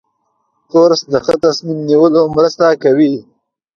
[0.71, 3.13] کورس د ښه تصمیم نیولو مرسته کوي.